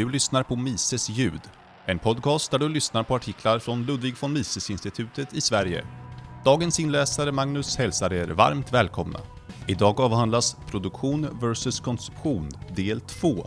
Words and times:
Du 0.00 0.08
lyssnar 0.08 0.42
på 0.42 0.56
Mises 0.56 1.08
ljud, 1.08 1.40
en 1.86 1.98
podcast 1.98 2.50
där 2.50 2.58
du 2.58 2.68
lyssnar 2.68 3.02
på 3.02 3.14
artiklar 3.14 3.58
från 3.58 3.86
Ludwig 3.86 4.14
von 4.20 4.32
Mises-institutet 4.32 5.34
i 5.34 5.40
Sverige. 5.40 5.86
Dagens 6.44 6.80
inläsare 6.80 7.32
Magnus 7.32 7.76
hälsar 7.76 8.12
er 8.12 8.26
varmt 8.26 8.72
välkomna. 8.72 9.20
Idag 9.68 10.00
avhandlas 10.00 10.56
Produktion 10.70 11.38
vs 11.40 11.80
konsumtion, 11.80 12.48
del 12.76 13.00
2. 13.00 13.46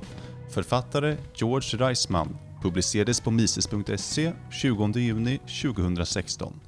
Författare 0.53 1.17
George 1.35 1.79
Reisman, 1.79 2.37
publicerades 2.61 3.21
på 3.21 3.31
mises.se 3.31 4.33
20 4.51 4.99
juni 4.99 5.37
2016. 5.37 6.59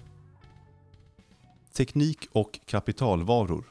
Teknik 1.74 2.28
och 2.32 2.60
kapitalvaror 2.66 3.66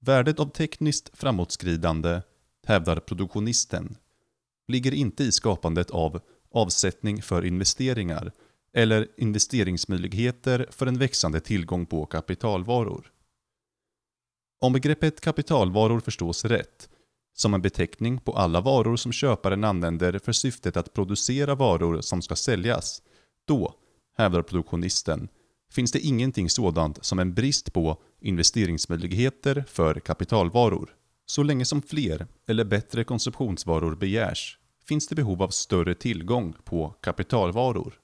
Värdet 0.00 0.40
av 0.40 0.46
tekniskt 0.50 1.10
framåtskridande, 1.18 2.20
hävdar 2.66 2.96
produktionisten, 2.96 3.96
ligger 4.68 4.94
inte 4.94 5.24
i 5.24 5.32
skapandet 5.32 5.90
av 5.90 6.20
avsättning 6.50 7.22
för 7.22 7.44
investeringar 7.44 8.32
eller 8.72 9.08
investeringsmöjligheter 9.16 10.66
för 10.70 10.86
en 10.86 10.98
växande 10.98 11.40
tillgång 11.40 11.86
på 11.86 12.06
kapitalvaror. 12.06 13.10
Om 14.60 14.72
begreppet 14.72 15.20
kapitalvaror 15.20 16.00
förstås 16.00 16.44
rätt, 16.44 16.88
som 17.34 17.54
en 17.54 17.62
beteckning 17.62 18.18
på 18.18 18.32
alla 18.32 18.60
varor 18.60 18.96
som 18.96 19.12
köparen 19.12 19.64
använder 19.64 20.18
för 20.18 20.32
syftet 20.32 20.76
att 20.76 20.92
producera 20.92 21.54
varor 21.54 22.00
som 22.00 22.22
ska 22.22 22.36
säljas, 22.36 23.02
då, 23.44 23.74
hävdar 24.16 24.42
produktionisten, 24.42 25.28
finns 25.70 25.92
det 25.92 26.00
ingenting 26.00 26.50
sådant 26.50 27.04
som 27.04 27.18
en 27.18 27.34
brist 27.34 27.72
på 27.72 28.02
investeringsmöjligheter 28.20 29.64
för 29.68 30.00
kapitalvaror. 30.00 30.94
Så 31.26 31.42
länge 31.42 31.64
som 31.64 31.82
fler 31.82 32.26
eller 32.46 32.64
bättre 32.64 33.04
konsumtionsvaror 33.04 33.94
begärs 33.94 34.58
finns 34.88 35.08
det 35.08 35.14
behov 35.14 35.42
av 35.42 35.48
större 35.48 35.94
tillgång 35.94 36.54
på 36.64 36.88
kapitalvaror. 36.88 37.94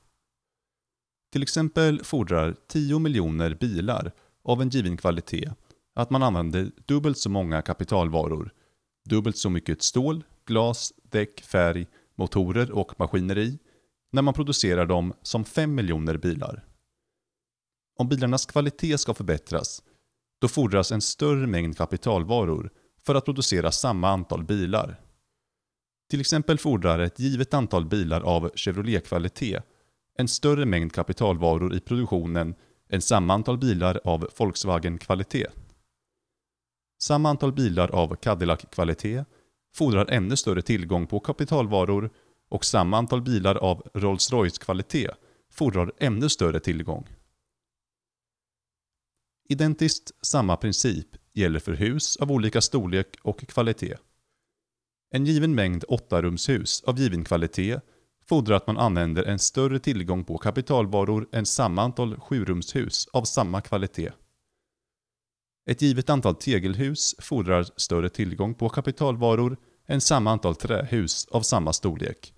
Till 1.33 1.43
exempel 1.43 2.05
fordrar 2.05 2.57
10 2.69 2.99
miljoner 2.99 3.55
bilar 3.55 4.13
av 4.43 4.63
en 4.63 4.69
given 4.69 4.97
kvalitet 4.97 5.51
att 5.95 6.11
man 6.11 6.23
använder 6.23 6.71
dubbelt 6.87 7.19
så 7.19 7.31
många 7.31 7.63
kapitalvaror, 7.63 8.53
dubbelt 9.09 9.37
så 9.37 9.51
mycket 9.51 9.83
stål, 9.83 10.25
glas, 10.47 10.93
däck, 11.03 11.41
färg, 11.41 11.87
motorer 12.15 12.71
och 12.71 13.01
maskineri 13.01 13.59
när 14.13 14.23
man 14.23 14.35
producerar 14.35 14.87
dem 14.87 15.15
som 15.23 15.45
5 15.45 15.75
miljoner 15.75 16.17
bilar. 16.17 16.65
Om 17.99 18.09
bilarnas 18.09 18.47
kvalitet 18.47 18.99
ska 18.99 19.15
förbättras, 19.15 19.83
då 20.41 20.49
fordras 20.49 20.93
en 20.93 21.01
större 21.01 21.47
mängd 21.47 21.77
kapitalvaror 21.77 22.71
för 23.07 23.15
att 23.15 23.25
producera 23.25 23.73
samma 23.73 24.09
antal 24.09 24.45
bilar. 24.45 25.01
Till 26.11 26.21
exempel 26.21 26.59
fordrar 26.59 26.99
ett 26.99 27.19
givet 27.19 27.55
antal 27.55 27.87
bilar 27.87 28.21
av 28.21 28.51
Chevrolet-kvalitet 28.55 29.61
en 30.19 30.29
större 30.29 30.67
mängd 30.67 30.93
kapitalvaror 30.93 31.75
i 31.75 31.81
produktionen 31.81 32.55
än 32.91 33.03
samma 33.03 33.35
antal 33.35 33.59
bilar 33.59 34.01
av 34.05 34.29
Volkswagen-kvalitet. 34.37 35.47
Samma 37.03 37.31
antal 37.31 37.53
bilar 37.53 37.91
av 37.91 38.17
Cadillac-kvalitet 38.17 39.25
fordrar 39.75 40.07
ännu 40.11 40.37
större 40.37 40.63
tillgång 40.63 41.07
på 41.07 41.21
kapitalvaror 41.21 42.11
och 42.49 42.65
samma 42.65 42.99
antal 42.99 43.23
bilar 43.23 43.55
av 43.55 43.83
Rolls-Royce-kvalitet 43.95 45.11
fordrar 45.53 45.93
ännu 45.99 46.29
större 46.29 46.61
tillgång. 46.61 47.09
Identiskt 49.49 50.27
samma 50.27 50.57
princip 50.57 51.07
gäller 51.35 51.61
för 51.61 51.73
hus 51.73 52.17
av 52.17 52.33
olika 52.33 52.61
storlek 52.61 53.17
och 53.23 53.39
kvalitet. 53.39 53.97
En 55.11 55.27
given 55.27 55.55
mängd 55.55 55.85
åttarumshus 55.89 56.83
av 56.87 56.99
given 56.99 57.25
kvalitet 57.25 57.81
fordrar 58.29 58.57
att 58.57 58.67
man 58.67 58.79
använder 58.79 59.23
en 59.25 59.39
större 59.39 59.79
tillgång 59.79 60.25
på 60.25 60.39
kapitalvaror 60.39 61.29
än 61.33 61.47
samma 61.47 61.83
antal 61.83 62.21
sjurumshus 62.21 63.07
av 63.13 63.25
samma 63.25 63.61
kvalitet. 63.61 64.11
Ett 65.67 65.83
givet 65.83 66.11
antal 66.11 66.35
tegelhus 66.35 67.15
fordrar 67.19 67.67
större 67.77 68.09
tillgång 68.09 68.55
på 68.55 68.69
kapitalvaror 68.69 69.57
än 69.87 70.01
samma 70.01 70.31
antal 70.31 70.57
trähus 70.57 71.27
av 71.31 71.43
samma 71.43 71.73
storlek. 71.73 72.35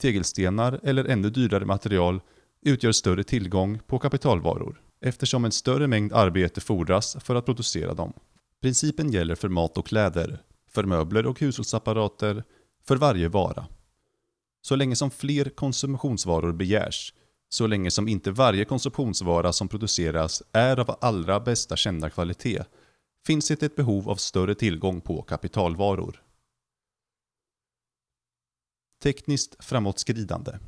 Tegelstenar 0.00 0.80
eller 0.82 1.04
ännu 1.04 1.30
dyrare 1.30 1.64
material 1.64 2.20
utgör 2.62 2.92
större 2.92 3.24
tillgång 3.24 3.78
på 3.86 3.98
kapitalvaror 3.98 4.80
eftersom 5.00 5.44
en 5.44 5.52
större 5.52 5.86
mängd 5.86 6.12
arbete 6.12 6.60
fordras 6.60 7.16
för 7.20 7.34
att 7.34 7.44
producera 7.44 7.94
dem. 7.94 8.12
Principen 8.60 9.12
gäller 9.12 9.34
för 9.34 9.48
mat 9.48 9.78
och 9.78 9.86
kläder, 9.86 10.42
för 10.68 10.84
möbler 10.84 11.26
och 11.26 11.40
hushållsapparater, 11.40 12.44
för 12.84 12.96
varje 12.96 13.28
vara. 13.28 13.66
Så 14.62 14.76
länge 14.76 14.96
som 14.96 15.10
fler 15.10 15.44
konsumtionsvaror 15.44 16.52
begärs, 16.52 17.14
så 17.48 17.66
länge 17.66 17.90
som 17.90 18.08
inte 18.08 18.30
varje 18.30 18.64
konsumtionsvara 18.64 19.52
som 19.52 19.68
produceras 19.68 20.42
är 20.52 20.80
av 20.80 20.98
allra 21.00 21.40
bästa 21.40 21.76
kända 21.76 22.10
kvalitet, 22.10 22.64
finns 23.26 23.48
det 23.48 23.62
ett 23.62 23.76
behov 23.76 24.08
av 24.10 24.16
större 24.16 24.54
tillgång 24.54 25.00
på 25.00 25.22
kapitalvaror. 25.22 26.22
Tekniskt 29.02 29.64
framåtskridande 29.64 30.58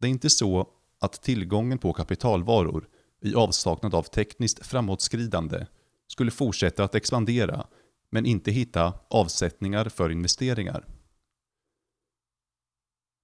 Det 0.00 0.06
är 0.06 0.10
inte 0.10 0.30
så 0.30 0.70
att 0.98 1.22
tillgången 1.22 1.78
på 1.78 1.92
kapitalvaror 1.92 2.88
i 3.24 3.34
avsaknad 3.34 3.94
av 3.94 4.02
tekniskt 4.02 4.66
framåtskridande 4.66 5.66
skulle 6.06 6.30
fortsätta 6.30 6.84
att 6.84 6.94
expandera 6.94 7.66
men 8.10 8.26
inte 8.26 8.50
hitta 8.50 8.92
avsättningar 9.10 9.88
för 9.88 10.10
investeringar. 10.10 10.84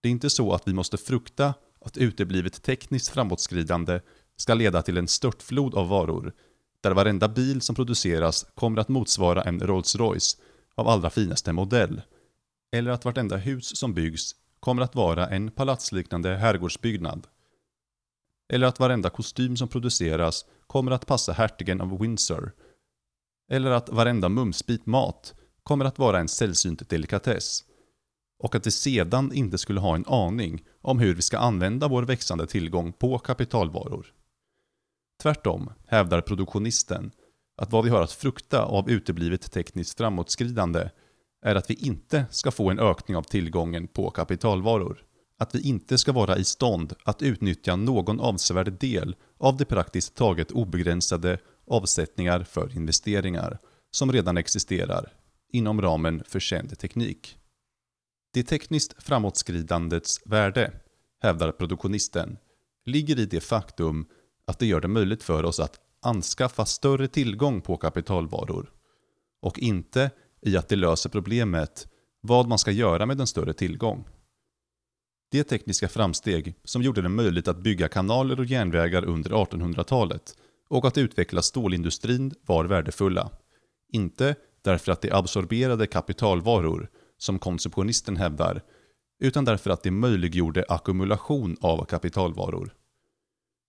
Det 0.03 0.09
är 0.09 0.11
inte 0.11 0.31
så 0.31 0.53
att 0.53 0.69
vi 0.69 0.73
måste 0.73 0.97
frukta 0.97 1.55
att 1.81 1.97
uteblivet 1.97 2.63
tekniskt 2.63 3.09
framåtskridande 3.09 4.01
ska 4.37 4.55
leda 4.55 4.83
till 4.83 4.97
en 4.97 5.09
störtflod 5.09 5.75
av 5.75 5.89
varor 5.89 6.33
där 6.81 6.91
varenda 6.91 7.29
bil 7.29 7.61
som 7.61 7.75
produceras 7.75 8.47
kommer 8.55 8.81
att 8.81 8.89
motsvara 8.89 9.43
en 9.43 9.61
Rolls 9.61 9.97
Royce 9.97 10.39
av 10.75 10.89
allra 10.89 11.11
finaste 11.11 11.53
modell. 11.53 12.03
Eller 12.73 12.91
att 12.91 13.05
vartenda 13.05 13.37
hus 13.37 13.77
som 13.77 13.95
byggs 13.95 14.35
kommer 14.61 14.83
att 14.83 14.95
vara 14.95 15.29
en 15.29 15.51
palatsliknande 15.51 16.37
herrgårdsbyggnad 16.37 17.27
eller 18.53 18.67
att 18.67 18.81
varenda 18.81 19.11
kostym 19.11 19.57
som 19.57 19.69
produceras 19.69 20.45
kommer 20.67 20.91
att 20.91 21.07
passa 21.07 21.33
hertigen 21.33 21.81
av 21.81 21.99
Windsor. 21.99 22.53
Eller 23.51 23.71
att 23.71 23.89
varenda 23.89 24.29
mumsbit 24.29 24.87
mat 24.87 25.35
kommer 25.63 25.85
att 25.85 25.99
vara 25.99 26.19
en 26.19 26.29
sällsynt 26.29 26.89
delikatess. 26.89 27.65
Och 28.43 28.55
att 28.55 28.67
vi 28.67 28.71
sedan 28.71 29.33
inte 29.33 29.59
skulle 29.59 29.81
ha 29.81 29.95
en 29.95 30.05
aning 30.07 30.65
om 30.83 30.99
hur 30.99 31.15
vi 31.15 31.23
ska 31.23 31.39
använda 31.39 31.89
vår 31.89 32.03
växande 32.03 32.47
tillgång 32.47 32.93
på 32.93 33.19
kapitalvaror. 33.19 34.07
Tvärtom 35.23 35.73
hävdar 35.87 36.21
produktionisten 36.21 37.11
att 37.57 37.73
vad 37.73 37.85
vi 37.85 37.91
har 37.91 38.03
att 38.03 38.13
frukta 38.13 38.63
av 38.63 38.91
uteblivet 38.91 39.53
tekniskt 39.53 39.99
framåtskridande 39.99 40.91
är 41.43 41.55
att 41.55 41.71
vi 41.71 41.75
inte 41.75 42.27
ska 42.31 42.51
få 42.51 42.71
en 42.71 42.81
ökning 42.81 43.17
av 43.17 43.23
tillgången 43.23 43.89
på 43.89 44.11
kapitalvaror 44.11 45.05
att 45.41 45.55
vi 45.55 45.61
inte 45.61 45.99
ska 45.99 46.13
vara 46.13 46.37
i 46.37 46.45
stånd 46.45 46.95
att 47.05 47.23
utnyttja 47.23 47.77
någon 47.77 48.21
avsevärd 48.21 48.73
del 48.73 49.17
av 49.39 49.57
de 49.57 49.65
praktiskt 49.65 50.15
taget 50.15 50.51
obegränsade 50.51 51.39
avsättningar 51.67 52.45
för 52.45 52.77
investeringar 52.77 53.59
som 53.91 54.13
redan 54.13 54.37
existerar 54.37 55.13
inom 55.53 55.83
ramen 55.83 56.23
för 56.27 56.41
känd 56.41 56.79
teknik. 56.79 57.39
Det 58.33 58.43
tekniskt 58.43 59.03
framåtskridandets 59.03 60.21
värde, 60.25 60.73
hävdar 61.23 61.53
produktionisten, 61.53 62.37
ligger 62.85 63.19
i 63.19 63.27
det 63.27 63.41
faktum 63.41 64.07
att 64.47 64.59
det 64.59 64.67
gör 64.67 64.81
det 64.81 64.89
möjligt 64.89 65.23
för 65.23 65.45
oss 65.45 65.61
att 65.61 65.81
anskaffa 66.03 66.67
större 66.67 67.09
tillgång 67.09 67.61
på 67.61 67.77
kapitalvaror 67.77 68.73
och 69.43 69.59
inte 69.59 70.11
i 70.41 70.57
att 70.57 70.69
det 70.69 70.77
löser 70.77 71.11
problemet 71.11 71.89
vad 72.21 72.49
man 72.49 72.59
ska 72.59 72.71
göra 72.71 73.07
med 73.07 73.21
en 73.21 73.27
större 73.27 73.53
tillgång. 73.53 74.05
De 75.31 75.45
tekniska 75.45 75.89
framsteg 75.89 76.55
som 76.65 76.83
gjorde 76.83 77.03
det 77.03 77.09
möjligt 77.09 77.49
att 77.49 77.63
bygga 77.63 77.89
kanaler 77.89 78.41
och 78.41 78.45
järnvägar 78.45 79.05
under 79.05 79.31
1800-talet 79.31 80.37
och 80.69 80.85
att 80.85 80.99
utveckla 80.99 81.43
stålindustrin 81.43 82.35
var 82.47 82.65
värdefulla. 82.65 83.31
Inte 83.93 84.35
därför 84.63 84.93
att 84.93 85.03
de 85.03 85.13
absorberade 85.13 85.87
kapitalvaror, 85.87 86.89
som 87.19 87.39
konsumtionisten 87.39 88.17
hävdar, 88.17 88.63
utan 89.21 89.45
därför 89.45 89.71
att 89.71 89.83
de 89.83 89.91
möjliggjorde 89.91 90.65
ackumulation 90.69 91.57
av 91.61 91.85
kapitalvaror. 91.85 92.75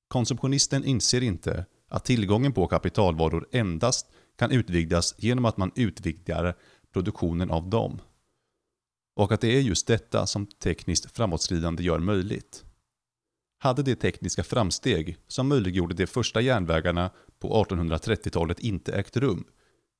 Konsumtionisten 0.07 0.85
inser 0.85 1.23
inte 1.23 1.65
att 1.89 2.05
tillgången 2.05 2.53
på 2.53 2.67
kapitalvaror 2.67 3.47
endast 3.51 4.07
kan 4.37 4.51
utvidgas 4.51 5.15
genom 5.17 5.45
att 5.45 5.57
man 5.57 5.71
utvidgar 5.75 6.55
produktionen 6.93 7.51
av 7.51 7.69
dem 7.69 7.99
och 9.15 9.31
att 9.31 9.41
det 9.41 9.57
är 9.57 9.61
just 9.61 9.87
detta 9.87 10.27
som 10.27 10.45
tekniskt 10.45 11.11
framåtskridande 11.11 11.83
gör 11.83 11.99
möjligt. 11.99 12.65
Hade 13.59 13.83
de 13.83 13.95
tekniska 13.95 14.43
framsteg 14.43 15.17
som 15.27 15.47
möjliggjorde 15.47 15.93
de 15.93 16.07
första 16.07 16.41
järnvägarna 16.41 17.11
på 17.39 17.65
1830-talet 17.65 18.59
inte 18.59 18.93
ägt 18.93 19.17
rum, 19.17 19.43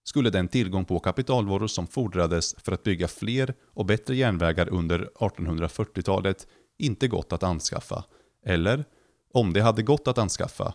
skulle 0.03 0.29
den 0.29 0.47
tillgång 0.47 0.85
på 0.85 0.99
kapitalvaror 0.99 1.67
som 1.67 1.87
fordrades 1.87 2.55
för 2.57 2.71
att 2.71 2.83
bygga 2.83 3.07
fler 3.07 3.53
och 3.67 3.85
bättre 3.85 4.15
järnvägar 4.15 4.69
under 4.69 5.09
1840-talet 5.15 6.47
inte 6.77 7.07
gått 7.07 7.33
att 7.33 7.43
anskaffa, 7.43 8.05
eller, 8.45 8.85
om 9.33 9.53
det 9.53 9.61
hade 9.61 9.83
gått 9.83 10.07
att 10.07 10.17
anskaffa, 10.17 10.73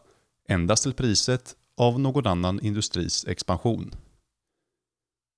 endast 0.49 0.83
till 0.83 0.95
priset 0.95 1.57
av 1.77 2.01
någon 2.01 2.27
annan 2.27 2.61
industris 2.61 3.27
expansion. 3.29 3.95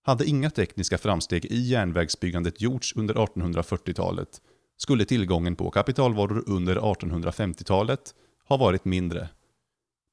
Hade 0.08 0.24
inga 0.24 0.50
tekniska 0.50 0.98
framsteg 0.98 1.44
i 1.44 1.60
järnvägsbyggandet 1.60 2.60
gjorts 2.60 2.96
under 2.96 3.14
1840-talet 3.14 4.42
skulle 4.76 5.04
tillgången 5.04 5.56
på 5.56 5.70
kapitalvaror 5.70 6.44
under 6.46 6.76
1850-talet 6.76 8.14
ha 8.48 8.56
varit 8.56 8.84
mindre, 8.84 9.28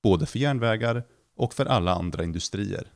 både 0.03 0.25
för 0.25 0.39
järnvägar 0.39 1.03
och 1.35 1.53
för 1.53 1.65
alla 1.65 1.93
andra 1.93 2.23
industrier. 2.23 2.91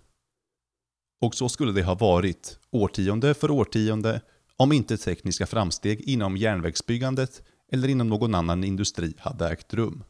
Och 1.22 1.36
så 1.36 1.50
skulle 1.50 1.72
det 1.72 1.84
ha 1.84 1.96
varit, 1.96 2.60
årtionde 2.72 3.34
för 3.34 3.52
årtionde, 3.52 4.22
om 4.58 4.72
inte 4.72 4.98
tekniska 4.98 5.46
framsteg 5.46 6.02
inom 6.02 6.38
järnvägsbyggandet 6.38 7.44
eller 7.72 7.88
inom 7.88 8.10
någon 8.10 8.36
annan 8.36 8.64
industri 8.64 9.14
hade 9.18 9.50
ägt 9.50 9.74
rum. 9.74 10.04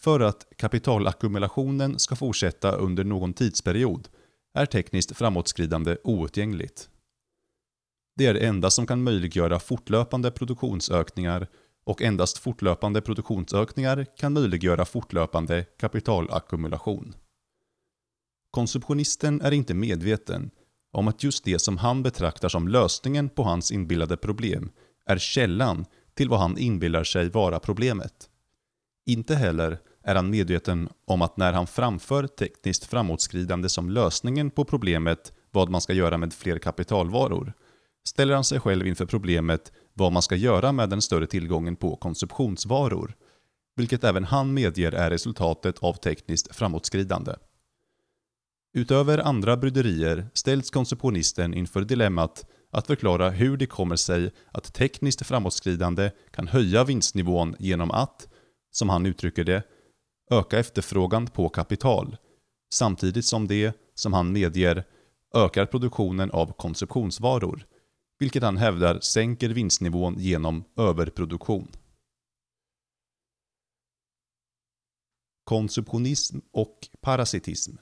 För 0.00 0.20
att 0.20 0.46
kapitalackumulationen 0.56 1.98
ska 1.98 2.16
fortsätta 2.16 2.72
under 2.72 3.04
någon 3.04 3.32
tidsperiod 3.32 4.08
är 4.54 4.66
tekniskt 4.66 5.16
framåtskridande 5.16 5.96
outgängligt. 6.04 6.88
Det 8.16 8.26
är 8.26 8.34
det 8.34 8.46
enda 8.46 8.70
som 8.70 8.86
kan 8.86 9.02
möjliggöra 9.02 9.58
fortlöpande 9.58 10.30
produktionsökningar 10.30 11.48
och 11.84 12.02
endast 12.02 12.38
fortlöpande 12.38 13.00
produktionsökningar 13.00 14.06
kan 14.16 14.32
möjliggöra 14.32 14.84
fortlöpande 14.84 15.64
kapitalackumulation. 15.78 17.14
Konsumtionisten 18.50 19.40
är 19.40 19.52
inte 19.52 19.74
medveten 19.74 20.50
om 20.92 21.08
att 21.08 21.22
just 21.24 21.44
det 21.44 21.58
som 21.58 21.78
han 21.78 22.02
betraktar 22.02 22.48
som 22.48 22.68
lösningen 22.68 23.28
på 23.28 23.42
hans 23.42 23.72
inbillade 23.72 24.16
problem 24.16 24.70
är 25.06 25.18
källan 25.18 25.84
till 26.14 26.28
vad 26.28 26.40
han 26.40 26.58
inbillar 26.58 27.04
sig 27.04 27.28
vara 27.28 27.60
problemet. 27.60 28.30
Inte 29.06 29.34
heller 29.34 29.78
är 30.04 30.14
han 30.14 30.30
medveten 30.30 30.88
om 31.04 31.22
att 31.22 31.36
när 31.36 31.52
han 31.52 31.66
framför 31.66 32.26
tekniskt 32.26 32.84
framåtskridande 32.84 33.68
som 33.68 33.90
lösningen 33.90 34.50
på 34.50 34.64
problemet 34.64 35.32
vad 35.50 35.70
man 35.70 35.80
ska 35.80 35.92
göra 35.92 36.18
med 36.18 36.32
fler 36.32 36.58
kapitalvaror, 36.58 37.52
ställer 38.04 38.34
han 38.34 38.44
sig 38.44 38.60
själv 38.60 38.86
inför 38.86 39.06
problemet 39.06 39.72
vad 39.94 40.12
man 40.12 40.22
ska 40.22 40.36
göra 40.36 40.72
med 40.72 40.90
den 40.90 41.02
större 41.02 41.26
tillgången 41.26 41.76
på 41.76 41.96
konsumtionsvaror, 41.96 43.14
vilket 43.76 44.04
även 44.04 44.24
han 44.24 44.54
medger 44.54 44.92
är 44.92 45.10
resultatet 45.10 45.78
av 45.78 45.94
tekniskt 45.94 46.56
framåtskridande. 46.56 47.32
Utöver 48.76 49.18
andra 49.18 49.56
bryderier 49.56 50.26
ställs 50.34 50.70
konceptionisten 50.70 51.54
inför 51.54 51.80
dilemmat 51.80 52.46
att 52.72 52.86
förklara 52.86 53.30
hur 53.30 53.56
det 53.56 53.66
kommer 53.66 53.96
sig 53.96 54.32
att 54.52 54.74
tekniskt 54.74 55.26
framåtskridande 55.26 56.10
kan 56.30 56.48
höja 56.48 56.84
vinstnivån 56.84 57.56
genom 57.58 57.90
att, 57.90 58.28
som 58.70 58.88
han 58.88 59.06
uttrycker 59.06 59.44
det, 59.44 59.62
öka 60.30 60.58
efterfrågan 60.58 61.26
på 61.26 61.48
kapital, 61.48 62.16
samtidigt 62.72 63.24
som 63.24 63.48
det, 63.48 63.76
som 63.94 64.12
han 64.12 64.32
medger, 64.32 64.84
ökar 65.34 65.66
produktionen 65.66 66.30
av 66.30 66.52
konsumtionsvaror, 66.52 67.66
vilket 68.18 68.42
han 68.42 68.56
hävdar 68.56 69.00
sänker 69.00 69.48
vinstnivån 69.48 70.14
genom 70.18 70.64
överproduktion. 70.76 71.68
Konsumtionism 75.44 76.38
och 76.52 76.88
parasitism 77.00 77.76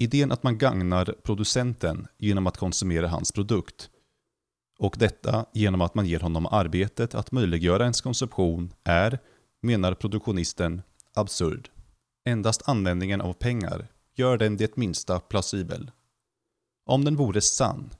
Idén 0.00 0.32
att 0.32 0.42
man 0.42 0.58
gagnar 0.58 1.04
producenten 1.22 2.06
genom 2.18 2.46
att 2.46 2.56
konsumera 2.56 3.08
hans 3.08 3.32
produkt 3.32 3.90
och 4.80 4.96
detta 4.98 5.46
genom 5.52 5.80
att 5.80 5.94
man 5.94 6.06
ger 6.06 6.20
honom 6.20 6.46
arbetet 6.46 7.14
att 7.14 7.32
möjliggöra 7.32 7.82
ens 7.82 8.00
konsumtion 8.00 8.72
är, 8.84 9.18
menar 9.62 9.94
produktionisten, 9.94 10.82
absurd. 11.14 11.70
Endast 12.24 12.68
användningen 12.68 13.20
av 13.20 13.32
pengar 13.32 13.88
gör 14.16 14.38
den 14.38 14.56
det 14.56 14.76
minsta 14.76 15.20
plausibel. 15.20 15.90
Om 16.86 17.04
den 17.04 17.16
vore 17.16 17.40
sann, 17.40 17.90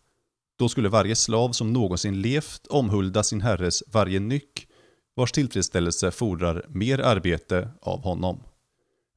då 0.59 0.69
skulle 0.69 0.89
varje 0.89 1.17
slav 1.17 1.53
som 1.53 1.73
någonsin 1.73 2.21
levt 2.21 2.67
omhulda 2.67 3.23
sin 3.23 3.41
herres 3.41 3.83
varje 3.93 4.21
nyck, 4.21 4.69
vars 5.17 5.33
tillfredsställelse 5.33 6.11
fordrar 6.11 6.67
mer 6.69 6.99
arbete 6.99 7.69
av 7.83 8.03
honom. 8.03 8.43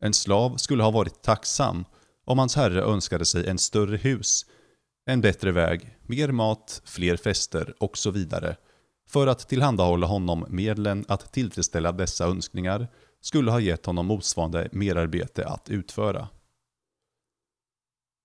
En 0.01 0.13
slav 0.13 0.57
skulle 0.57 0.83
ha 0.83 0.91
varit 0.91 1.21
tacksam 1.21 1.85
om 2.25 2.39
hans 2.39 2.55
herre 2.55 2.81
önskade 2.81 3.25
sig 3.25 3.47
en 3.47 3.57
större 3.57 3.97
hus, 3.97 4.45
en 5.05 5.21
bättre 5.21 5.51
väg, 5.51 5.97
mer 6.03 6.31
mat, 6.31 6.81
fler 6.85 7.17
fester 7.17 7.73
och 7.79 7.97
så 7.97 8.11
vidare. 8.11 8.55
För 9.07 9.27
att 9.27 9.49
tillhandahålla 9.49 10.07
honom 10.07 10.45
medlen 10.49 11.05
att 11.07 11.33
tillfredsställa 11.33 11.91
dessa 11.91 12.25
önskningar 12.25 12.87
skulle 13.21 13.51
ha 13.51 13.59
gett 13.59 13.85
honom 13.85 14.05
motsvarande 14.05 14.69
merarbete 14.71 15.45
att 15.45 15.69
utföra. 15.69 16.27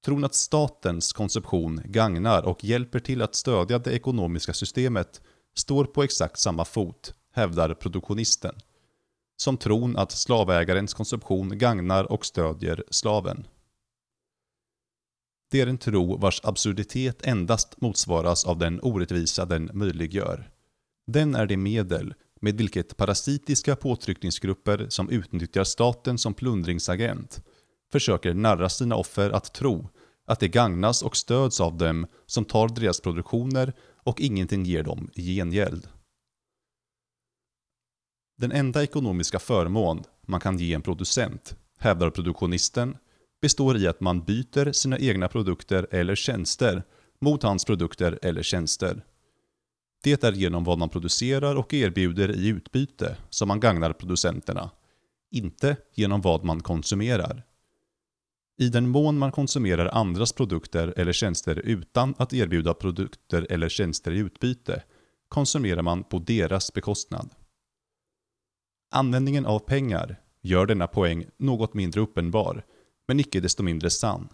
Tron 0.04 0.24
att 0.24 0.34
statens 0.34 1.12
konception 1.12 1.82
gagnar 1.84 2.42
och 2.42 2.64
hjälper 2.64 3.00
till 3.00 3.22
att 3.22 3.34
stödja 3.34 3.78
det 3.78 3.92
ekonomiska 3.92 4.52
systemet 4.52 5.22
står 5.54 5.84
på 5.84 6.02
exakt 6.02 6.38
samma 6.38 6.64
fot, 6.64 7.14
hävdar 7.32 7.74
produktionisten. 7.74 8.54
Som 9.36 9.56
tron 9.56 9.96
att 9.96 10.12
slavägarens 10.12 10.94
konception 10.94 11.58
gagnar 11.58 12.12
och 12.12 12.26
stödjer 12.26 12.84
slaven. 12.90 13.46
Det 15.50 15.60
är 15.60 15.66
en 15.66 15.78
tro 15.78 16.16
vars 16.16 16.40
absurditet 16.44 17.26
endast 17.26 17.80
motsvaras 17.80 18.44
av 18.44 18.58
den 18.58 18.80
orättvisa 18.82 19.44
den 19.44 19.70
möjliggör. 19.74 20.50
Den 21.06 21.34
är 21.34 21.46
det 21.46 21.56
medel 21.56 22.14
med 22.40 22.58
vilket 22.58 22.96
parasitiska 22.96 23.76
påtryckningsgrupper 23.76 24.86
som 24.88 25.10
utnyttjar 25.10 25.64
staten 25.64 26.18
som 26.18 26.34
plundringsagent 26.34 27.42
försöker 27.92 28.34
narra 28.34 28.68
sina 28.68 28.96
offer 28.96 29.30
att 29.30 29.54
tro 29.54 29.88
att 30.26 30.40
det 30.40 30.48
gagnas 30.48 31.02
och 31.02 31.16
stöds 31.16 31.60
av 31.60 31.76
dem 31.76 32.06
som 32.26 32.44
tar 32.44 32.68
deras 32.68 33.00
produktioner 33.00 33.72
och 34.04 34.20
ingenting 34.20 34.64
ger 34.64 34.82
dem 34.82 35.10
i 35.14 35.36
gengäld. 35.36 35.88
Den 38.38 38.52
enda 38.52 38.82
ekonomiska 38.82 39.38
förmån 39.38 40.04
man 40.26 40.40
kan 40.40 40.58
ge 40.58 40.74
en 40.74 40.82
producent, 40.82 41.56
hävdar 41.78 42.10
produktionisten, 42.10 42.96
består 43.40 43.76
i 43.76 43.86
att 43.86 44.00
man 44.00 44.24
byter 44.24 44.72
sina 44.72 44.98
egna 44.98 45.28
produkter 45.28 45.86
eller 45.90 46.14
tjänster 46.14 46.82
mot 47.20 47.42
hans 47.42 47.64
produkter 47.64 48.18
eller 48.22 48.42
tjänster. 48.42 49.04
Det 50.02 50.24
är 50.24 50.32
genom 50.32 50.64
vad 50.64 50.78
man 50.78 50.88
producerar 50.88 51.56
och 51.56 51.74
erbjuder 51.74 52.30
i 52.30 52.48
utbyte 52.48 53.16
som 53.30 53.48
man 53.48 53.60
gagnar 53.60 53.92
producenterna, 53.92 54.70
inte 55.30 55.76
genom 55.94 56.20
vad 56.20 56.44
man 56.44 56.60
konsumerar. 56.60 57.42
I 58.60 58.68
den 58.68 58.88
mån 58.88 59.18
man 59.18 59.32
konsumerar 59.32 59.86
andras 59.86 60.32
produkter 60.32 60.94
eller 60.96 61.12
tjänster 61.12 61.58
utan 61.64 62.14
att 62.18 62.32
erbjuda 62.32 62.74
produkter 62.74 63.46
eller 63.50 63.68
tjänster 63.68 64.12
i 64.12 64.18
utbyte 64.18 64.82
konsumerar 65.28 65.82
man 65.82 66.04
på 66.04 66.18
deras 66.18 66.72
bekostnad. 66.72 67.30
Användningen 68.90 69.46
av 69.46 69.58
pengar 69.58 70.20
gör 70.42 70.66
denna 70.66 70.86
poäng 70.86 71.26
något 71.36 71.74
mindre 71.74 72.00
uppenbar 72.00 72.64
men 73.08 73.20
icke 73.20 73.40
desto 73.40 73.62
mindre 73.62 73.90
sann. 73.90 74.28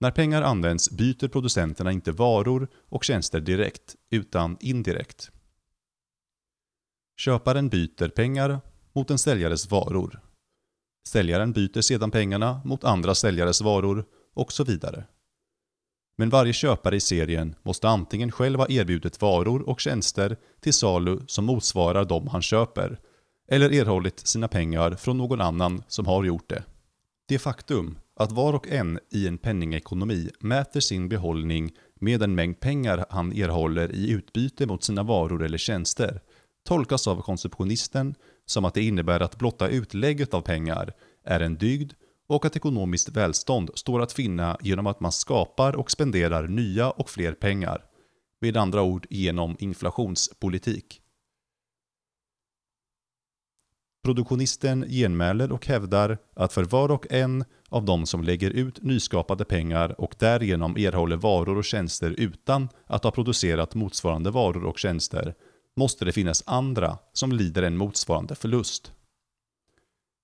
När 0.00 0.10
pengar 0.10 0.42
används 0.42 0.90
byter 0.90 1.28
producenterna 1.28 1.92
inte 1.92 2.12
varor 2.12 2.68
och 2.88 3.04
tjänster 3.04 3.40
direkt, 3.40 3.96
utan 4.10 4.56
indirekt. 4.60 5.30
Köparen 7.16 7.68
byter 7.68 8.08
pengar 8.08 8.60
mot 8.92 9.10
en 9.10 9.18
säljares 9.18 9.70
varor. 9.70 10.20
Säljaren 11.08 11.52
byter 11.52 11.80
sedan 11.80 12.10
pengarna 12.10 12.60
mot 12.64 12.84
andra 12.84 13.14
säljares 13.14 13.60
varor 13.60 14.04
och 14.34 14.52
så 14.52 14.64
vidare. 14.64 15.04
Men 16.18 16.30
varje 16.30 16.52
köpare 16.52 16.96
i 16.96 17.00
serien 17.00 17.54
måste 17.62 17.88
antingen 17.88 18.32
själv 18.32 18.58
ha 18.58 18.68
erbjudit 18.68 19.20
varor 19.20 19.68
och 19.68 19.80
tjänster 19.80 20.36
till 20.60 20.74
salu 20.74 21.20
som 21.26 21.44
motsvarar 21.44 22.04
de 22.04 22.28
han 22.28 22.42
köper, 22.42 23.00
eller 23.48 23.72
erhållit 23.72 24.26
sina 24.26 24.48
pengar 24.48 24.94
från 24.94 25.18
någon 25.18 25.40
annan 25.40 25.82
som 25.88 26.06
har 26.06 26.24
gjort 26.24 26.48
det. 26.48 26.64
Det 27.30 27.38
faktum 27.38 27.98
att 28.16 28.32
var 28.32 28.52
och 28.52 28.68
en 28.68 28.98
i 29.10 29.26
en 29.26 29.38
penningekonomi 29.38 30.30
mäter 30.40 30.80
sin 30.80 31.08
behållning 31.08 31.72
med 32.00 32.20
den 32.20 32.34
mängd 32.34 32.60
pengar 32.60 33.04
han 33.10 33.32
erhåller 33.32 33.94
i 33.94 34.10
utbyte 34.10 34.66
mot 34.66 34.84
sina 34.84 35.02
varor 35.02 35.44
eller 35.44 35.58
tjänster 35.58 36.20
tolkas 36.66 37.06
av 37.06 37.22
konceptionisten 37.22 38.14
som 38.46 38.64
att 38.64 38.74
det 38.74 38.82
innebär 38.82 39.20
att 39.20 39.38
blotta 39.38 39.68
utlägget 39.68 40.34
av 40.34 40.40
pengar 40.40 40.92
är 41.24 41.40
en 41.40 41.54
dygd 41.54 41.92
och 42.28 42.44
att 42.44 42.56
ekonomiskt 42.56 43.08
välstånd 43.08 43.70
står 43.74 44.02
att 44.02 44.12
finna 44.12 44.58
genom 44.60 44.86
att 44.86 45.00
man 45.00 45.12
skapar 45.12 45.76
och 45.76 45.90
spenderar 45.90 46.48
nya 46.48 46.90
och 46.90 47.10
fler 47.10 47.32
pengar. 47.32 47.84
Med 48.40 48.56
andra 48.56 48.82
ord 48.82 49.06
genom 49.10 49.56
inflationspolitik. 49.58 51.00
Produktionisten 54.02 54.84
genmäler 54.88 55.52
och 55.52 55.66
hävdar 55.66 56.18
att 56.34 56.52
för 56.52 56.64
var 56.64 56.90
och 56.90 57.06
en 57.10 57.44
av 57.68 57.84
de 57.84 58.06
som 58.06 58.22
lägger 58.22 58.50
ut 58.50 58.82
nyskapade 58.82 59.44
pengar 59.44 60.00
och 60.00 60.14
därigenom 60.18 60.76
erhåller 60.76 61.16
varor 61.16 61.58
och 61.58 61.64
tjänster 61.64 62.14
utan 62.18 62.68
att 62.86 63.04
ha 63.04 63.10
producerat 63.10 63.74
motsvarande 63.74 64.30
varor 64.30 64.64
och 64.64 64.78
tjänster 64.78 65.34
måste 65.76 66.04
det 66.04 66.12
finnas 66.12 66.42
andra 66.46 66.98
som 67.12 67.32
lider 67.32 67.62
en 67.62 67.76
motsvarande 67.76 68.34
förlust. 68.34 68.92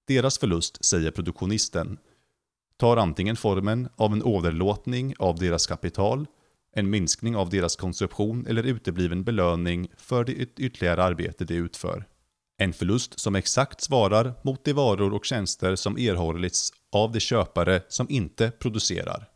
Deras 0.06 0.38
förlust, 0.38 0.85
säger 0.85 1.11
produktionisten, 1.11 1.99
tar 2.76 2.97
antingen 2.97 3.37
formen 3.37 3.88
av 3.97 4.12
en 4.12 4.23
åderlåtning 4.23 5.14
av 5.18 5.38
deras 5.38 5.66
kapital, 5.66 6.26
en 6.73 6.90
minskning 6.90 7.37
av 7.37 7.50
deras 7.50 7.76
konsumtion 7.76 8.47
eller 8.47 8.62
utebliven 8.62 9.25
belöning 9.25 9.88
för 9.97 10.25
det 10.25 10.33
ytterligare 10.33 11.02
arbete 11.02 11.45
de 11.45 11.54
utför. 11.54 12.04
En 12.58 12.72
förlust 12.72 13.20
som 13.20 13.34
exakt 13.34 13.80
svarar 13.80 14.34
mot 14.42 14.64
de 14.64 14.72
varor 14.72 15.14
och 15.14 15.25
tjänster 15.25 15.76
som 15.76 15.98
erhållits 15.98 16.72
av 16.92 17.12
de 17.12 17.20
köpare 17.20 17.82
som 17.88 18.10
inte 18.10 18.50
producerar. 18.50 19.28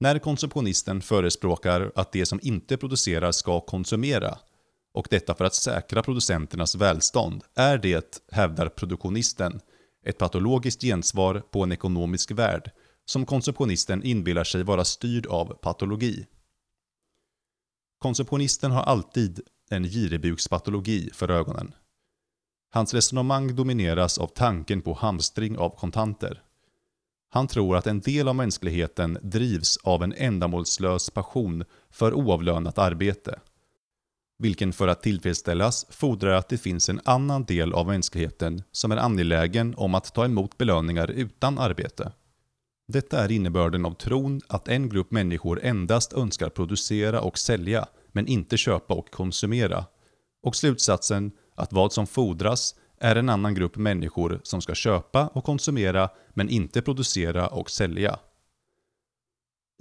När 0.00 0.18
konsumtionisten 0.18 1.02
förespråkar 1.02 1.92
att 1.94 2.12
de 2.12 2.26
som 2.26 2.40
inte 2.42 2.76
producerar 2.76 3.32
ska 3.32 3.60
konsumera, 3.60 4.38
och 4.94 5.06
detta 5.10 5.34
för 5.34 5.44
att 5.44 5.54
säkra 5.54 6.02
producenternas 6.02 6.74
välstånd, 6.74 7.44
är 7.54 7.78
det, 7.78 8.22
hävdar 8.30 8.68
produktionisten, 8.68 9.60
ett 10.04 10.18
patologiskt 10.18 10.82
gensvar 10.82 11.42
på 11.50 11.62
en 11.62 11.72
ekonomisk 11.72 12.30
värld 12.30 12.70
som 13.04 13.26
konsumtionisten 13.26 14.02
inbillar 14.02 14.44
sig 14.44 14.62
vara 14.62 14.84
styrd 14.84 15.26
av 15.26 15.54
patologi. 15.54 16.26
Konsumtionisten 17.98 18.70
har 18.70 18.82
alltid 18.82 19.40
en 19.70 19.84
giribukspatologi 19.84 21.10
för 21.12 21.30
ögonen. 21.30 21.74
Hans 22.74 22.94
resonemang 22.94 23.56
domineras 23.56 24.18
av 24.18 24.26
tanken 24.26 24.82
på 24.82 24.92
hamstring 24.92 25.58
av 25.58 25.70
kontanter. 25.76 26.42
Han 27.30 27.48
tror 27.48 27.76
att 27.76 27.86
en 27.86 28.00
del 28.00 28.28
av 28.28 28.34
mänskligheten 28.34 29.18
drivs 29.22 29.76
av 29.76 30.02
en 30.02 30.12
ändamålslös 30.12 31.10
passion 31.10 31.64
för 31.90 32.14
oavlönat 32.14 32.78
arbete. 32.78 33.38
Vilken 34.38 34.72
för 34.72 34.88
att 34.88 35.02
tillfredsställas 35.02 35.86
fordrar 35.90 36.32
att 36.32 36.48
det 36.48 36.58
finns 36.58 36.88
en 36.88 37.00
annan 37.04 37.44
del 37.44 37.72
av 37.72 37.86
mänskligheten 37.86 38.62
som 38.72 38.92
är 38.92 38.96
angelägen 38.96 39.74
om 39.76 39.94
att 39.94 40.14
ta 40.14 40.24
emot 40.24 40.58
belöningar 40.58 41.10
utan 41.10 41.58
arbete. 41.58 42.12
Detta 42.88 43.24
är 43.24 43.32
innebörden 43.32 43.86
av 43.86 43.94
tron 43.94 44.40
att 44.46 44.68
en 44.68 44.88
grupp 44.88 45.10
människor 45.10 45.60
endast 45.62 46.12
önskar 46.12 46.48
producera 46.48 47.20
och 47.20 47.38
sälja, 47.38 47.86
men 48.12 48.26
inte 48.26 48.56
köpa 48.56 48.94
och 48.94 49.10
konsumera. 49.10 49.84
Och 50.42 50.56
slutsatsen 50.56 51.32
att 51.54 51.72
vad 51.72 51.92
som 51.92 52.06
fordras 52.06 52.74
är 53.00 53.16
en 53.16 53.28
annan 53.28 53.54
grupp 53.54 53.76
människor 53.76 54.40
som 54.42 54.62
ska 54.62 54.74
köpa 54.74 55.26
och 55.26 55.44
konsumera 55.44 56.10
men 56.34 56.48
inte 56.48 56.82
producera 56.82 57.48
och 57.48 57.70
sälja. 57.70 58.18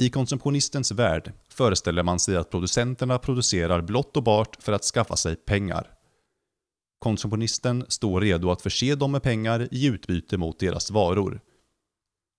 I 0.02 0.10
konsumtionistens 0.10 0.92
värld 0.92 1.34
föreställer 1.50 2.04
man 2.04 2.20
sig 2.20 2.38
att 2.38 2.50
producenterna 2.50 3.18
producerar 3.18 3.82
blott 3.82 4.18
och 4.18 4.24
bart 4.24 4.58
för 4.60 4.74
att 4.74 4.84
skaffa 4.84 5.16
sig 5.16 5.36
pengar. 5.36 5.88
Konsumtionisten 7.00 7.86
står 7.88 8.22
redo 8.22 8.52
att 8.52 8.62
förse 8.62 8.96
dem 8.96 9.12
med 9.12 9.24
pengar 9.24 9.68
i 9.72 9.88
utbyte 9.88 10.38
mot 10.38 10.60
deras 10.60 10.92
varor. 10.92 11.42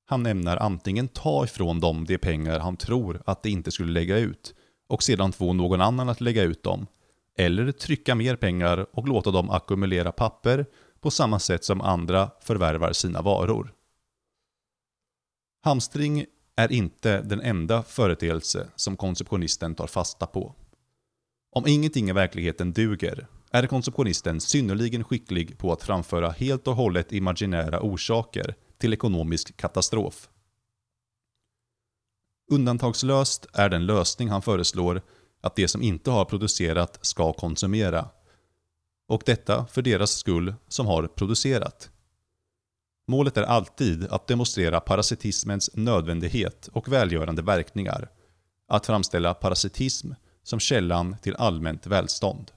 Han 0.06 0.26
ämnar 0.26 0.56
antingen 0.56 1.08
ta 1.08 1.44
ifrån 1.44 1.80
dem 1.80 2.04
de 2.04 2.18
pengar 2.18 2.58
han 2.58 2.76
tror 2.76 3.22
att 3.26 3.42
de 3.42 3.48
inte 3.48 3.70
skulle 3.70 3.92
lägga 3.92 4.18
ut 4.18 4.54
och 4.88 5.02
sedan 5.02 5.32
få 5.32 5.52
någon 5.52 5.80
annan 5.80 6.08
att 6.08 6.20
lägga 6.20 6.42
ut 6.42 6.62
dem 6.62 6.86
eller 7.38 7.72
trycka 7.72 8.14
mer 8.14 8.36
pengar 8.36 8.86
och 8.92 9.08
låta 9.08 9.30
dem 9.30 9.50
ackumulera 9.50 10.12
papper 10.12 10.66
på 11.00 11.10
samma 11.10 11.38
sätt 11.38 11.64
som 11.64 11.80
andra 11.80 12.30
förvärvar 12.40 12.92
sina 12.92 13.22
varor. 13.22 13.74
Hamstring 15.64 16.26
är 16.56 16.72
inte 16.72 17.22
den 17.22 17.40
enda 17.40 17.82
företeelse 17.82 18.68
som 18.76 18.96
konceptionisten 18.96 19.74
tar 19.74 19.86
fasta 19.86 20.26
på. 20.26 20.54
Om 21.50 21.66
ingenting 21.66 22.08
i 22.08 22.12
verkligheten 22.12 22.72
duger 22.72 23.26
är 23.50 23.66
konceptionisten 23.66 24.40
synnerligen 24.40 25.04
skicklig 25.04 25.58
på 25.58 25.72
att 25.72 25.82
framföra 25.82 26.30
helt 26.30 26.68
och 26.68 26.76
hållet 26.76 27.12
imaginära 27.12 27.80
orsaker 27.80 28.54
till 28.78 28.92
ekonomisk 28.92 29.56
katastrof. 29.56 30.28
Undantagslöst 32.50 33.46
är 33.52 33.68
den 33.68 33.86
lösning 33.86 34.28
han 34.28 34.42
föreslår 34.42 35.02
att 35.42 35.56
de 35.56 35.68
som 35.68 35.82
inte 35.82 36.10
har 36.10 36.24
producerat 36.24 36.98
ska 37.02 37.32
konsumera. 37.32 38.08
Och 39.08 39.22
detta 39.26 39.66
för 39.66 39.82
deras 39.82 40.10
skull 40.10 40.54
som 40.68 40.86
har 40.86 41.06
producerat. 41.06 41.90
Målet 43.08 43.36
är 43.36 43.42
alltid 43.42 44.06
att 44.06 44.26
demonstrera 44.26 44.80
parasitismens 44.80 45.70
nödvändighet 45.74 46.68
och 46.72 46.92
välgörande 46.92 47.42
verkningar. 47.42 48.10
Att 48.68 48.86
framställa 48.86 49.34
parasitism 49.34 50.12
som 50.42 50.60
källan 50.60 51.16
till 51.22 51.36
allmänt 51.36 51.86
välstånd. 51.86 52.50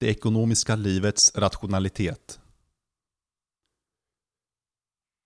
Det 0.00 0.06
ekonomiska 0.06 0.76
livets 0.76 1.36
rationalitet. 1.36 2.40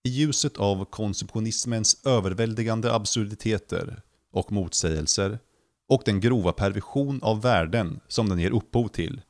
I 0.04 0.10
ljuset 0.10 0.56
av 0.56 0.84
konsumtionismens 0.84 2.06
överväldigande 2.06 2.94
absurditeter 2.94 4.02
och 4.34 4.52
motsägelser 4.52 5.38
och 5.88 6.02
den 6.04 6.20
grova 6.20 6.52
perversion 6.52 7.22
av 7.22 7.42
värden 7.42 8.00
som 8.08 8.28
den 8.28 8.38
ger 8.38 8.50
upphov 8.50 8.88
till 8.88 9.22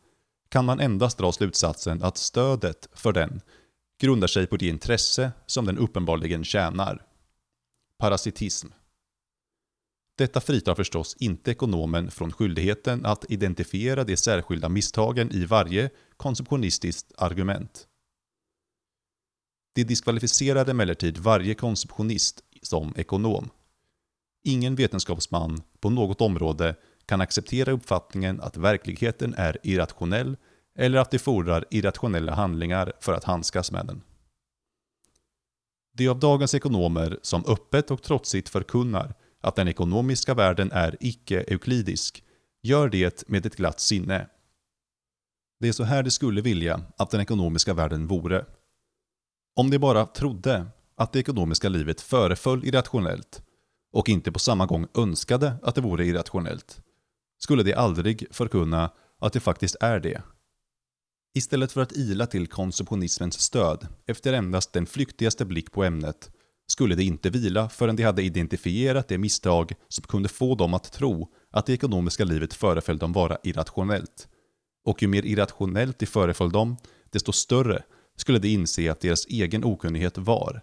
kan 0.48 0.64
man 0.64 0.80
endast 0.80 1.18
dra 1.18 1.32
slutsatsen 1.32 2.02
att 2.02 2.16
stödet 2.16 2.88
för 2.92 3.12
den 3.12 3.40
grundar 4.00 4.26
sig 4.26 4.46
på 4.46 4.56
det 4.56 4.66
intresse 4.68 5.32
som 5.46 5.64
den 5.66 5.78
uppenbarligen 5.78 6.44
tjänar. 6.44 7.06
Parasitism. 7.98 8.68
Detta 10.18 10.40
fritar 10.40 10.74
förstås 10.74 11.16
inte 11.20 11.50
ekonomen 11.50 12.10
från 12.10 12.32
skyldigheten 12.32 13.06
att 13.06 13.30
identifiera 13.30 14.04
de 14.04 14.16
särskilda 14.16 14.68
misstagen 14.68 15.32
i 15.32 15.44
varje 15.44 15.90
konsumtionistiskt 16.16 17.12
argument. 17.18 17.88
Det 19.74 19.84
diskvalificerar 19.84 20.70
emellertid 20.70 21.18
varje 21.18 21.54
konsumtionist 21.54 22.44
som 22.62 22.94
ekonom. 22.96 23.50
Ingen 24.46 24.74
vetenskapsman 24.74 25.62
på 25.80 25.90
något 25.90 26.20
område 26.20 26.74
kan 27.06 27.20
acceptera 27.20 27.72
uppfattningen 27.72 28.40
att 28.40 28.56
verkligheten 28.56 29.34
är 29.34 29.58
irrationell 29.62 30.36
eller 30.78 30.98
att 30.98 31.10
det 31.10 31.18
fordrar 31.18 31.64
irrationella 31.70 32.34
handlingar 32.34 32.92
för 33.00 33.12
att 33.12 33.24
handskas 33.24 33.72
med 33.72 33.86
den. 33.86 34.02
De 35.96 36.08
av 36.08 36.18
dagens 36.18 36.54
ekonomer 36.54 37.18
som 37.22 37.44
öppet 37.46 37.90
och 37.90 38.02
trotsigt 38.02 38.48
förkunnar 38.48 39.14
att 39.40 39.56
den 39.56 39.68
ekonomiska 39.68 40.34
världen 40.34 40.72
är 40.72 40.96
icke-euklidisk 41.00 42.24
gör 42.62 42.88
det 42.88 43.28
med 43.28 43.46
ett 43.46 43.56
glatt 43.56 43.80
sinne. 43.80 44.28
Det 45.60 45.68
är 45.68 45.72
så 45.72 45.84
här 45.84 46.02
de 46.02 46.10
skulle 46.10 46.40
vilja 46.40 46.80
att 46.96 47.10
den 47.10 47.20
ekonomiska 47.20 47.74
världen 47.74 48.06
vore. 48.06 48.44
Om 49.56 49.70
de 49.70 49.78
bara 49.78 50.06
trodde 50.06 50.66
att 50.96 51.12
det 51.12 51.18
ekonomiska 51.18 51.68
livet 51.68 52.00
föreföll 52.00 52.64
irrationellt 52.64 53.42
och 53.94 54.08
inte 54.08 54.32
på 54.32 54.38
samma 54.38 54.66
gång 54.66 54.86
önskade 54.94 55.54
att 55.62 55.74
det 55.74 55.80
vore 55.80 56.06
irrationellt, 56.06 56.82
skulle 57.38 57.62
de 57.62 57.74
aldrig 57.74 58.26
förkunna 58.30 58.90
att 59.20 59.32
det 59.32 59.40
faktiskt 59.40 59.76
är 59.80 60.00
det. 60.00 60.22
Istället 61.34 61.72
för 61.72 61.80
att 61.82 61.92
ila 61.92 62.26
till 62.26 62.46
konsumtionismens 62.46 63.40
stöd 63.40 63.86
efter 64.06 64.32
endast 64.32 64.72
den 64.72 64.86
flyktigaste 64.86 65.44
blick 65.44 65.72
på 65.72 65.84
ämnet 65.84 66.30
skulle 66.66 66.94
de 66.94 67.02
inte 67.02 67.30
vila 67.30 67.68
förrän 67.68 67.96
de 67.96 68.02
hade 68.02 68.22
identifierat 68.22 69.08
det 69.08 69.18
misstag 69.18 69.72
som 69.88 70.04
kunde 70.04 70.28
få 70.28 70.54
dem 70.54 70.74
att 70.74 70.92
tro 70.92 71.32
att 71.50 71.66
det 71.66 71.72
ekonomiska 71.72 72.24
livet 72.24 72.54
föreföll 72.54 72.98
dem 72.98 73.12
vara 73.12 73.38
irrationellt. 73.42 74.28
Och 74.84 75.02
ju 75.02 75.08
mer 75.08 75.26
irrationellt 75.26 75.98
det 75.98 76.06
föreföll 76.06 76.50
dem, 76.50 76.76
desto 77.10 77.32
större 77.32 77.82
skulle 78.16 78.38
de 78.38 78.48
inse 78.48 78.92
att 78.92 79.00
deras 79.00 79.26
egen 79.26 79.64
okunnighet 79.64 80.18
var, 80.18 80.62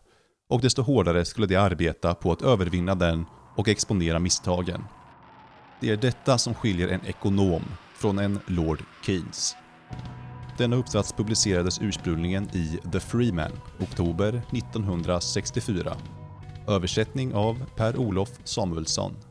och 0.52 0.62
desto 0.62 0.82
hårdare 0.82 1.26
skulle 1.26 1.48
de 1.48 1.56
arbeta 1.56 2.14
på 2.14 2.32
att 2.32 2.42
övervinna 2.42 2.96
den 2.96 3.26
och 3.56 3.68
exponera 3.68 4.20
misstagen. 4.20 4.84
Det 5.80 5.90
är 5.90 5.98
detta 5.98 6.38
som 6.38 6.54
skiljer 6.54 6.88
en 6.88 7.06
ekonom 7.06 7.62
från 7.96 8.20
en 8.20 8.40
Lord 8.48 8.84
Keynes. 9.06 9.56
Denna 10.58 10.76
uppsats 10.76 11.14
publicerades 11.14 11.82
ursprungligen 11.82 12.50
i 12.54 12.80
The 12.92 13.00
Freeman, 13.00 13.52
oktober 13.80 14.42
1964. 14.52 15.98
Översättning 16.68 17.34
av 17.34 17.66
Per-Olof 17.76 18.30
Samuelsson. 18.44 19.31